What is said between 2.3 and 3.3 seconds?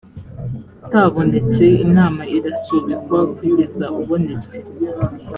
irasubikwa